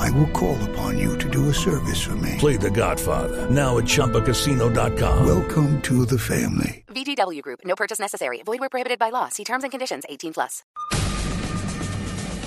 [0.00, 2.36] I will call upon you to do a service for me.
[2.38, 5.26] Play The Godfather now at ChumbaCasino.com.
[5.26, 6.84] Welcome to the family.
[6.88, 7.60] VGW Group.
[7.64, 8.42] No purchase necessary.
[8.42, 9.28] Void where prohibited by law.
[9.28, 10.04] See terms and conditions.
[10.08, 10.64] 18 plus.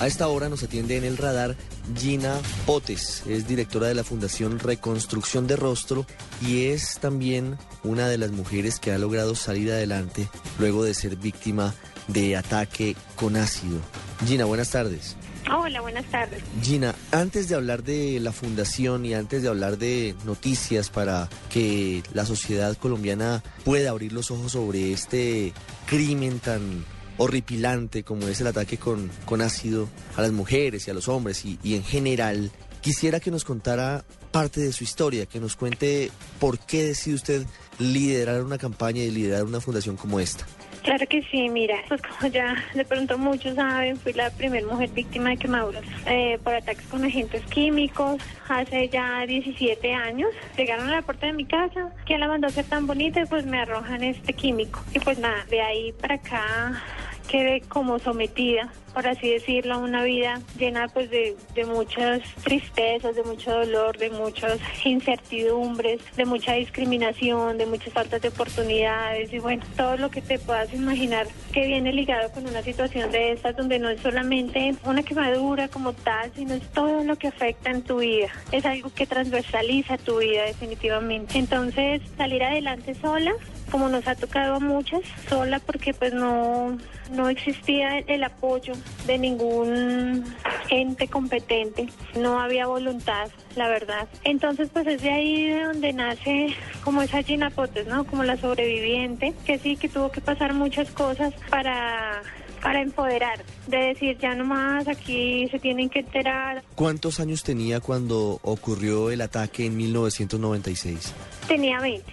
[0.02, 1.56] A esta hora nos atiende en el radar
[1.96, 2.36] Gina
[2.66, 6.06] Potes, es directora de la Fundación Reconstrucción de Rostro
[6.42, 10.28] y es también una de las mujeres que ha logrado salir adelante
[10.60, 11.74] luego de ser víctima
[12.08, 13.80] de ataque con ácido.
[14.26, 15.16] Gina, buenas tardes.
[15.52, 16.42] Hola, buenas tardes.
[16.62, 22.02] Gina, antes de hablar de la fundación y antes de hablar de noticias para que
[22.14, 25.54] la sociedad colombiana pueda abrir los ojos sobre este
[25.86, 26.86] crimen tan
[27.18, 31.46] horripilante como es el ataque con, con ácido a las mujeres y a los hombres
[31.46, 36.10] y, y en general, quisiera que nos contara parte de su historia, que nos cuente
[36.40, 37.46] por qué decide usted
[37.80, 40.46] liderar una campaña y liderar una fundación como esta.
[40.84, 44.90] Claro que sí, mira, pues como ya de pronto muchos saben, fui la primera mujer
[44.90, 50.30] víctima de quemaduras eh, por ataques con agentes químicos hace ya 17 años.
[50.58, 53.26] Llegaron a la puerta de mi casa, que la mandó a ser tan bonita y
[53.26, 54.84] pues me arrojan este químico.
[54.94, 56.84] Y pues nada, de ahí para acá
[57.30, 63.24] quedé como sometida, por así decirlo, una vida llena pues de, de muchas tristezas, de
[63.24, 69.64] mucho dolor, de muchas incertidumbres, de mucha discriminación, de muchas faltas de oportunidades y bueno,
[69.76, 73.80] todo lo que te puedas imaginar que viene ligado con una situación de estas donde
[73.80, 78.00] no es solamente una quemadura como tal, sino es todo lo que afecta en tu
[78.00, 78.30] vida.
[78.52, 81.38] Es algo que transversaliza tu vida definitivamente.
[81.38, 83.34] Entonces, salir adelante sola
[83.74, 86.78] como nos ha tocado a muchas, sola porque pues no,
[87.12, 88.74] no existía el apoyo
[89.06, 90.24] de ningún
[90.70, 91.90] ente competente,
[92.20, 94.08] no había voluntad, la verdad.
[94.24, 98.06] Entonces pues es de ahí de donde nace como esa Gina Potes, ¿no?
[98.06, 102.22] Como la sobreviviente, que sí, que tuvo que pasar muchas cosas para
[102.62, 106.64] para empoderar, de decir ya nomás aquí se tienen que enterar.
[106.76, 111.14] ¿Cuántos años tenía cuando ocurrió el ataque en 1996?
[111.50, 112.06] Tenía 20.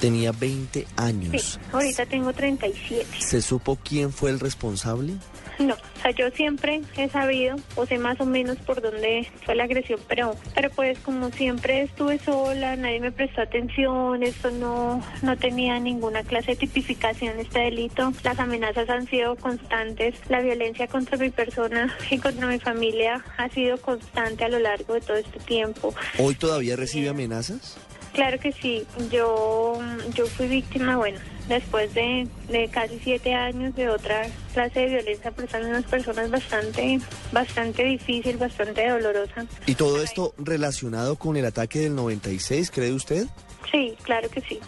[0.00, 1.42] Tenía 20 años.
[1.42, 3.06] Sí, ahorita tengo 37.
[3.18, 5.14] ¿Se supo quién fue el responsable?
[5.58, 9.54] No, o sea, yo siempre he sabido, o sé más o menos por dónde fue
[9.54, 15.02] la agresión, pero, pero pues como siempre estuve sola, nadie me prestó atención, esto no,
[15.22, 20.88] no tenía ninguna clase de tipificación este delito, las amenazas han sido constantes, la violencia
[20.88, 25.16] contra mi persona y contra mi familia ha sido constante a lo largo de todo
[25.16, 25.94] este tiempo.
[26.18, 27.76] ¿Hoy todavía recibe amenazas?
[28.12, 29.78] Claro que sí, yo,
[30.14, 31.18] yo fui víctima, bueno,
[31.48, 37.00] después de, de, casi siete años de otra clase de violencia por unas personas bastante,
[37.32, 39.46] bastante difícil, bastante dolorosa.
[39.66, 43.26] ¿Y todo esto relacionado con el ataque del 96, cree usted?
[43.70, 44.58] Sí, claro que sí.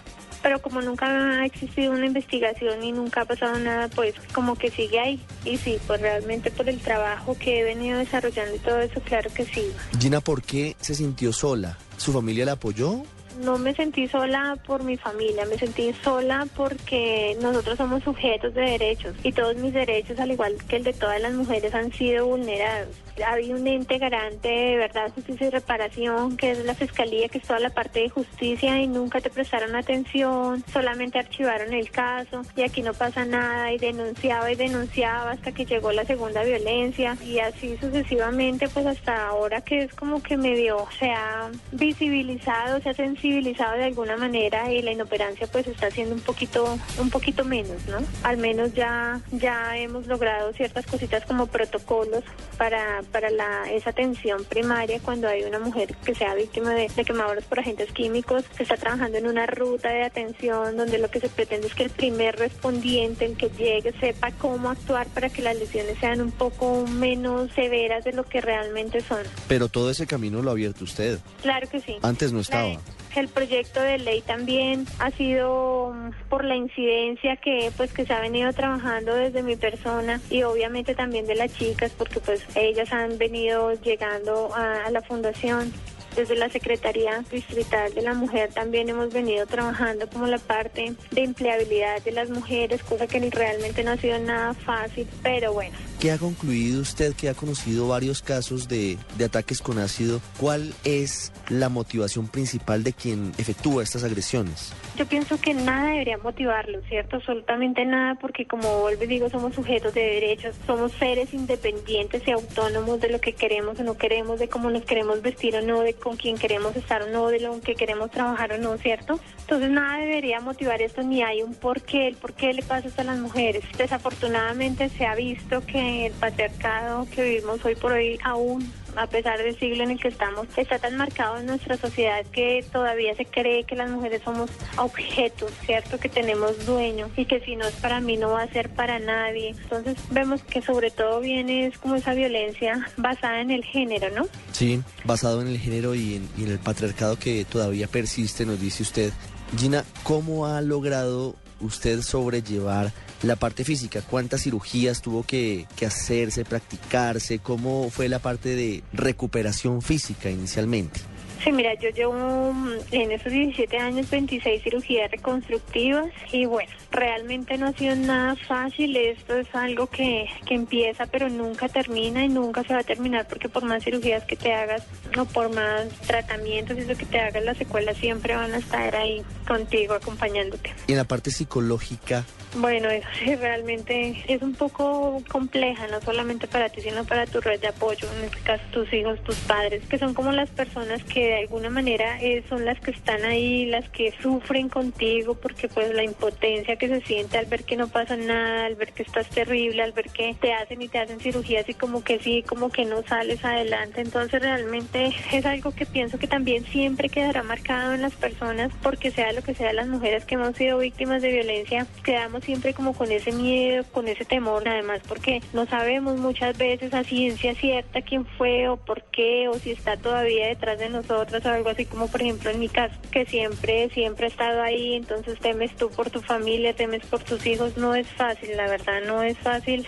[0.43, 4.71] Pero como nunca ha existido una investigación y nunca ha pasado nada, pues como que
[4.71, 5.21] sigue ahí.
[5.45, 9.29] Y sí, pues realmente por el trabajo que he venido desarrollando y todo eso, claro
[9.33, 9.73] que sí.
[9.99, 11.79] Gina, ¿por qué se sintió sola?
[11.97, 13.03] ¿Su familia la apoyó?
[13.39, 18.63] No me sentí sola por mi familia, me sentí sola porque nosotros somos sujetos de
[18.63, 22.27] derechos y todos mis derechos, al igual que el de todas las mujeres, han sido
[22.27, 23.06] vulnerados.
[23.25, 27.45] Había un ente garante de verdad, justicia y reparación, que es la fiscalía, que es
[27.45, 32.63] toda la parte de justicia y nunca te prestaron atención, solamente archivaron el caso y
[32.63, 37.39] aquí no pasa nada y denunciaba y denunciaba hasta que llegó la segunda violencia y
[37.39, 42.95] así sucesivamente, pues hasta ahora que es como que medio se ha visibilizado, se ha
[42.95, 47.87] sensibilizado de alguna manera y la inoperancia pues está siendo un poquito un poquito menos,
[47.87, 47.99] ¿no?
[48.23, 52.25] Al menos ya ya hemos logrado ciertas cositas como protocolos
[52.59, 57.05] para para la esa atención primaria cuando hay una mujer que sea víctima de, de
[57.05, 61.21] quemaduras por agentes químicos, se está trabajando en una ruta de atención donde lo que
[61.21, 65.43] se pretende es que el primer respondiente, el que llegue, sepa cómo actuar para que
[65.43, 69.23] las lesiones sean un poco menos severas de lo que realmente son.
[69.49, 71.19] Pero todo ese camino lo ha abierto usted.
[71.43, 71.97] Claro que sí.
[72.03, 72.69] Antes no estaba.
[72.69, 72.81] La,
[73.17, 75.95] el proyecto de ley también ha sido
[76.29, 80.95] por la incidencia que pues que se ha venido trabajando desde mi persona y obviamente
[80.95, 85.73] también de las chicas porque pues ellas han venido llegando a, a la fundación
[86.17, 91.23] desde la Secretaría Distrital de la Mujer también hemos venido trabajando como la parte de
[91.23, 96.11] empleabilidad de las mujeres, cosa que realmente no ha sido nada fácil, pero bueno, ¿qué
[96.11, 100.21] ha concluido usted que ha conocido varios casos de, de ataques con ácido?
[100.41, 104.73] ¿Cuál es la motivación principal de quien efectúa estas agresiones?
[104.97, 107.17] Yo pienso que nada debería motivarlo, ¿cierto?
[107.17, 112.31] Absolutamente nada, porque como vuelvo y digo, somos sujetos de derechos, somos seres independientes y
[112.31, 115.81] autónomos de lo que queremos o no queremos, de cómo nos queremos vestir o no,
[115.81, 119.19] de con quién queremos estar o no, de lo que queremos trabajar o no, ¿cierto?
[119.41, 123.01] Entonces nada debería motivar esto, ni hay un porqué, el por qué le pasa esto
[123.01, 123.65] a las mujeres.
[123.77, 129.43] Desafortunadamente se ha visto que el patriarcado que vivimos hoy por hoy aún a pesar
[129.43, 133.25] del siglo en el que estamos, está tan marcado en nuestra sociedad que todavía se
[133.25, 135.99] cree que las mujeres somos objetos, ¿cierto?
[135.99, 138.99] Que tenemos dueño y que si no es para mí no va a ser para
[138.99, 139.51] nadie.
[139.51, 144.27] Entonces vemos que sobre todo viene es como esa violencia basada en el género, ¿no?
[144.53, 148.61] Sí, basado en el género y en, y en el patriarcado que todavía persiste, nos
[148.61, 149.13] dice usted.
[149.57, 152.93] Gina, ¿cómo ha logrado usted sobrellevar
[153.23, 154.03] la parte física?
[154.03, 157.39] ¿Cuántas cirugías tuvo que, que, hacerse, practicarse?
[157.39, 161.01] ¿Cómo fue la parte de recuperación física inicialmente?
[161.43, 162.53] Sí, mira, yo llevo
[162.91, 168.97] en esos 17 años 26 cirugías reconstructivas y bueno, realmente no ha sido nada fácil.
[168.97, 173.27] Esto es algo que, que empieza pero nunca termina y nunca se va a terminar
[173.29, 174.83] porque por más cirugías que te hagas
[175.19, 178.95] o por más tratamientos y lo que te hagas, las secuelas siempre van a estar
[178.97, 180.73] ahí contigo acompañándote.
[180.87, 182.25] ¿Y en la parte psicológica?
[182.59, 187.41] Bueno, eso sí, realmente es un poco compleja, no solamente para ti, sino para tu
[187.41, 191.03] red de apoyo, en este caso tus hijos, tus padres, que son como las personas
[191.05, 195.69] que de alguna manera eh, son las que están ahí, las que sufren contigo, porque
[195.69, 199.03] pues la impotencia que se siente al ver que no pasa nada, al ver que
[199.03, 202.43] estás terrible, al ver que te hacen y te hacen cirugías y como que sí,
[202.43, 207.43] como que no sales adelante, entonces realmente es algo que pienso que también siempre quedará
[207.43, 211.23] marcado en las personas, porque sea lo que sea las mujeres que hemos sido víctimas
[211.23, 216.19] de violencia, quedamos siempre como con ese miedo, con ese temor, además porque no sabemos
[216.19, 220.79] muchas veces a ciencia cierta quién fue o por qué o si está todavía detrás
[220.79, 224.31] de nosotros o algo así como por ejemplo en mi caso, que siempre, siempre he
[224.31, 228.57] estado ahí, entonces temes tú por tu familia, temes por tus hijos, no es fácil,
[228.57, 229.87] la verdad, no es fácil.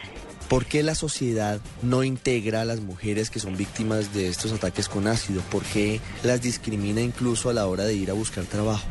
[0.48, 4.88] ¿Por qué la sociedad no integra a las mujeres que son víctimas de estos ataques
[4.88, 5.42] con ácido?
[5.50, 8.86] ¿Por qué las discrimina incluso a la hora de ir a buscar trabajo?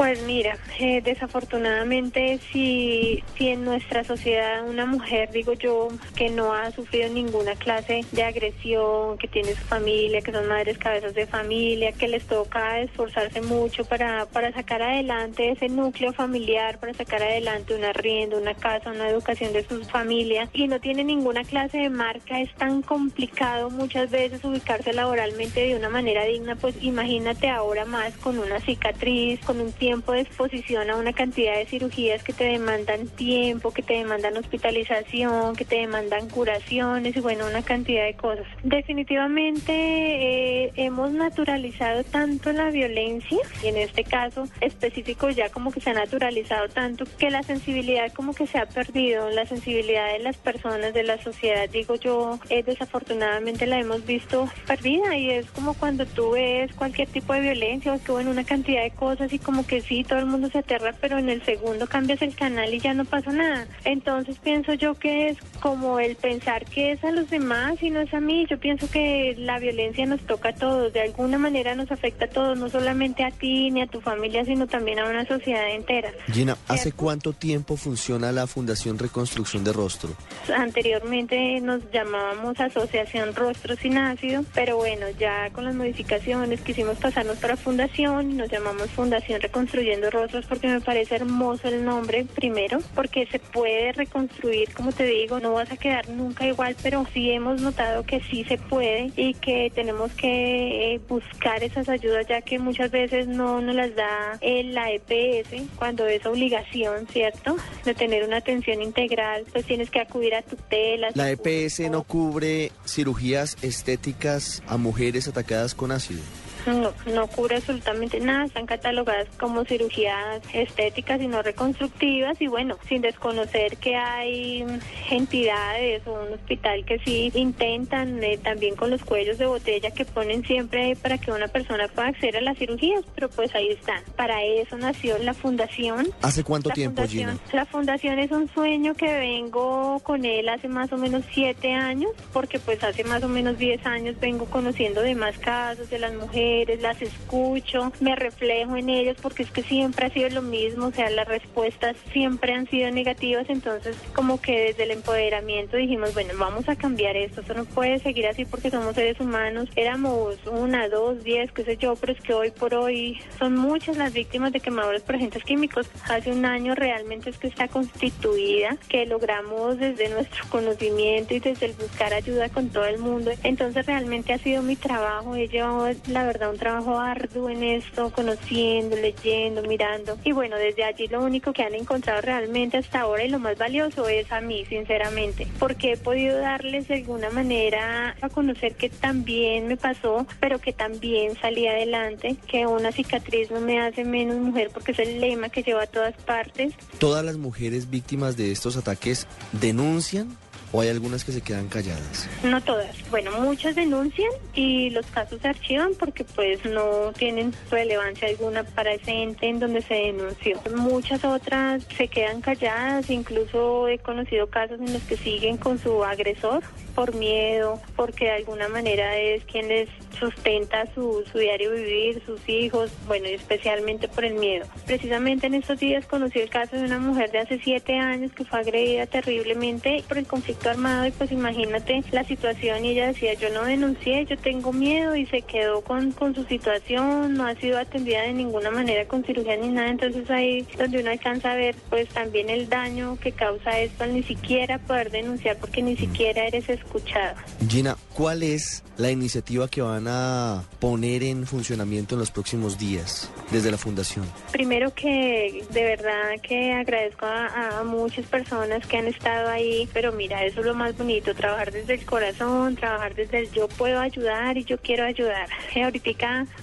[0.00, 6.54] Pues mira, eh, desafortunadamente si, si en nuestra sociedad una mujer, digo yo, que no
[6.54, 11.26] ha sufrido ninguna clase de agresión, que tiene su familia, que son madres cabezas de
[11.26, 17.22] familia, que les toca esforzarse mucho para, para sacar adelante ese núcleo familiar, para sacar
[17.22, 21.76] adelante una rienda, una casa, una educación de sus familias y no tiene ninguna clase
[21.76, 27.50] de marca, es tan complicado muchas veces ubicarse laboralmente de una manera digna, pues imagínate
[27.50, 32.22] ahora más con una cicatriz, con un tiempo de exposición a una cantidad de cirugías
[32.22, 37.62] que te demandan tiempo, que te demandan hospitalización, que te demandan curaciones y bueno, una
[37.62, 38.46] cantidad de cosas.
[38.62, 45.80] Definitivamente eh, hemos naturalizado tanto la violencia y en este caso específico ya como que
[45.80, 50.20] se ha naturalizado tanto que la sensibilidad como que se ha perdido, la sensibilidad de
[50.20, 55.50] las personas, de la sociedad, digo yo, eh, desafortunadamente la hemos visto perdida y es
[55.50, 59.32] como cuando tú ves cualquier tipo de violencia o que bueno, una cantidad de cosas
[59.32, 62.34] y como que sí, todo el mundo se aterra, pero en el segundo cambias el
[62.34, 63.66] canal y ya no pasa nada.
[63.84, 68.00] Entonces pienso yo que es como el pensar que es a los demás y no
[68.00, 68.46] es a mí.
[68.48, 72.28] Yo pienso que la violencia nos toca a todos, de alguna manera nos afecta a
[72.28, 76.10] todos, no solamente a ti ni a tu familia, sino también a una sociedad entera.
[76.32, 80.10] Gina, ¿hace cuánto tiempo funciona la Fundación Reconstrucción de Rostro?
[80.54, 87.38] Anteriormente nos llamábamos Asociación Rostro Sin Ácido, pero bueno, ya con las modificaciones quisimos pasarnos
[87.38, 92.78] para Fundación, nos llamamos Fundación Reconstrucción construyendo rostros porque me parece hermoso el nombre, primero,
[92.94, 97.30] porque se puede reconstruir, como te digo, no vas a quedar nunca igual, pero sí
[97.30, 102.40] hemos notado que sí se puede y que tenemos que eh, buscar esas ayudas ya
[102.40, 107.58] que muchas veces no nos las da eh, la EPS cuando es obligación, ¿cierto?
[107.84, 111.14] De tener una atención integral, pues tienes que acudir a tutelas.
[111.14, 116.22] La EPS no cubre cirugías estéticas a mujeres atacadas con ácido.
[116.66, 122.76] No, no cubre absolutamente nada, están catalogadas como cirugías estéticas y no reconstructivas y bueno,
[122.88, 124.64] sin desconocer que hay
[125.10, 130.04] entidades o un hospital que sí intentan eh, también con los cuellos de botella que
[130.04, 134.02] ponen siempre para que una persona pueda acceder a las cirugías, pero pues ahí están.
[134.16, 136.08] Para eso nació la fundación.
[136.22, 137.38] ¿Hace cuánto tiempo, Gina?
[137.52, 142.10] La fundación es un sueño que vengo con él hace más o menos siete años,
[142.32, 146.12] porque pues hace más o menos diez años vengo conociendo de más casos de las
[146.14, 146.49] mujeres
[146.80, 150.92] las escucho, me reflejo en ellas porque es que siempre ha sido lo mismo, o
[150.92, 156.34] sea, las respuestas siempre han sido negativas, entonces como que desde el empoderamiento dijimos, bueno,
[156.38, 160.88] vamos a cambiar esto, eso no puede seguir así porque somos seres humanos, éramos una,
[160.88, 164.52] dos, diez, qué sé yo, pero es que hoy por hoy son muchas las víctimas
[164.52, 165.88] de quemadores por agentes químicos.
[166.08, 171.66] Hace un año realmente es que está constituida, que logramos desde nuestro conocimiento y desde
[171.66, 173.30] el buscar ayuda con todo el mundo.
[173.42, 178.10] Entonces realmente ha sido mi trabajo, he llevado la verdad un trabajo arduo en esto,
[178.10, 180.18] conociendo, leyendo, mirando.
[180.24, 183.58] Y bueno, desde allí lo único que han encontrado realmente hasta ahora y lo más
[183.58, 188.88] valioso es a mí, sinceramente, porque he podido darles de alguna manera a conocer que
[188.88, 194.36] también me pasó, pero que también salí adelante, que una cicatriz no me hace menos
[194.36, 196.74] mujer porque es el lema que lleva a todas partes.
[196.98, 200.36] ¿Todas las mujeres víctimas de estos ataques denuncian?
[200.72, 202.28] ¿O hay algunas que se quedan calladas?
[202.44, 202.94] No todas.
[203.10, 208.94] Bueno, muchas denuncian y los casos se archivan porque pues no tienen relevancia alguna para
[208.94, 210.60] ese ente en donde se denunció.
[210.76, 216.04] Muchas otras se quedan calladas, incluso he conocido casos en los que siguen con su
[216.04, 216.62] agresor
[217.00, 219.88] por miedo, porque de alguna manera es quien les
[220.18, 224.66] sustenta su, su diario vivir, sus hijos, bueno, y especialmente por el miedo.
[224.84, 228.44] Precisamente en estos días conocí el caso de una mujer de hace siete años que
[228.44, 233.32] fue agredida terriblemente por el conflicto armado y pues imagínate la situación y ella decía,
[233.32, 237.54] yo no denuncié, yo tengo miedo y se quedó con, con su situación, no ha
[237.54, 241.56] sido atendida de ninguna manera con cirugía ni nada, entonces ahí donde uno alcanza a
[241.56, 245.96] ver pues también el daño que causa esto al ni siquiera poder denunciar porque ni
[245.96, 247.36] siquiera eres escuchada.
[247.68, 253.30] Gina, ¿cuál es la iniciativa que van a poner en funcionamiento en los próximos días
[253.50, 254.26] desde la Fundación?
[254.52, 260.12] Primero que de verdad que agradezco a, a muchas personas que han estado ahí, pero
[260.12, 264.00] mira, eso es lo más bonito, trabajar desde el corazón, trabajar desde el yo puedo
[264.00, 265.48] ayudar y yo quiero ayudar.
[265.74, 266.10] Eh, ahorita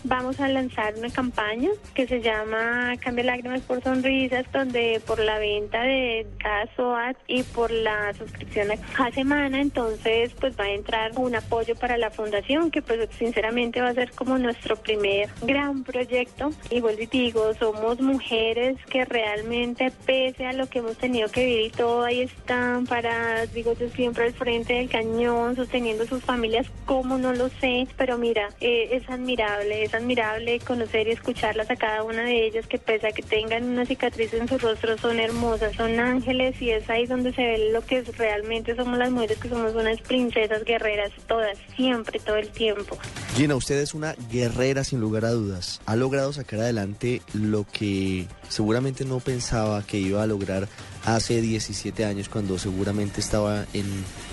[0.04, 5.40] vamos a lanzar una campaña que se llama Cambia lágrimas por sonrisas, donde por la
[5.40, 10.07] venta de cada SOAT y por la suscripción a cada semana, entonces
[10.40, 14.12] pues va a entrar un apoyo para la fundación, que pues sinceramente va a ser
[14.12, 16.52] como nuestro primer gran proyecto.
[16.70, 21.46] Y vuelvo y digo, somos mujeres que realmente pese a lo que hemos tenido que
[21.46, 26.24] vivir y todo, ahí están para, digo yo siempre al frente del cañón, sosteniendo sus
[26.24, 31.70] familias, como no lo sé, pero mira, eh, es admirable, es admirable conocer y escucharlas
[31.70, 34.98] a cada una de ellas, que pese a que tengan una cicatriz en su rostro,
[34.98, 39.12] son hermosas, son ángeles y es ahí donde se ve lo que realmente somos las
[39.12, 42.98] mujeres, que somos unas princesas guerreras, todas, siempre, todo el tiempo.
[43.36, 45.82] Gina, usted es una guerrera sin lugar a dudas.
[45.86, 50.68] Ha logrado sacar adelante lo que seguramente no pensaba que iba a lograr
[51.08, 53.86] hace 17 años cuando seguramente estaba en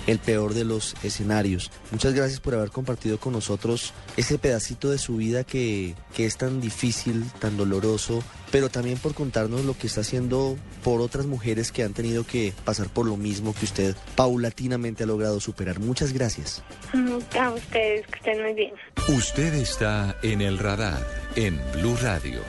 [0.07, 1.71] el peor de los escenarios.
[1.91, 6.35] Muchas gracias por haber compartido con nosotros ese pedacito de su vida que, que es
[6.37, 11.71] tan difícil, tan doloroso, pero también por contarnos lo que está haciendo por otras mujeres
[11.71, 15.79] que han tenido que pasar por lo mismo que usted paulatinamente ha logrado superar.
[15.79, 16.61] Muchas gracias.
[17.39, 18.73] A ustedes, que estén muy bien.
[19.07, 22.41] Usted está en el radar en Blue Radio.